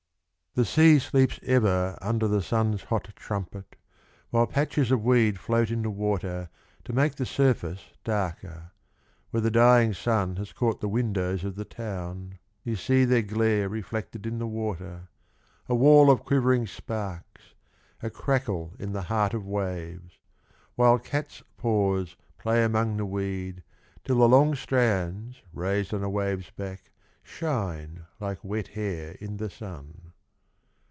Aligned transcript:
49 0.53 0.59
Whit 0.59 0.67
sun. 0.67 0.83
The 0.93 0.97
sea 0.97 0.99
sleeps 0.99 1.39
ever 1.43 1.97
Under 2.01 2.27
the 2.27 2.41
Sun's 2.41 2.83
hot 2.83 3.07
trumpet, 3.15 3.77
While 4.31 4.47
patches 4.47 4.91
of 4.91 5.01
weed 5.01 5.39
float 5.39 5.71
in 5.71 5.81
the 5.81 5.89
water 5.89 6.49
To 6.83 6.91
make 6.91 7.15
the 7.15 7.25
surface 7.25 7.93
darker— 8.03 8.71
Where 9.31 9.39
the 9.39 9.49
dying 9.49 9.93
Sun 9.93 10.35
Has 10.35 10.51
caught 10.51 10.81
the 10.81 10.89
windows 10.89 11.45
of 11.45 11.55
the 11.55 11.63
town 11.63 12.37
You 12.65 12.75
see 12.75 13.05
their 13.05 13.21
glare 13.21 13.69
reflected 13.69 14.25
in 14.25 14.39
the 14.39 14.45
water 14.45 15.07
A 15.69 15.73
whorl 15.73 16.11
of 16.11 16.25
quivering 16.25 16.67
sparks 16.67 17.53
A 18.03 18.09
crackle 18.09 18.73
in 18.77 18.91
the 18.91 19.03
heart 19.03 19.33
of 19.33 19.45
waves— 19.45 20.19
While 20.75 20.99
catspaws 20.99 22.17
play 22.37 22.65
among 22.65 22.97
the 22.97 23.05
weed 23.05 23.63
Till 24.03 24.17
the 24.17 24.27
long 24.27 24.55
strands 24.55 25.41
raised 25.53 25.93
on 25.93 26.03
a 26.03 26.09
wave's 26.09 26.49
back 26.49 26.91
Shine 27.23 28.05
like 28.19 28.43
wet 28.43 28.67
hair 28.67 29.11
in 29.21 29.37
the 29.37 29.49
Sun. 29.49 30.07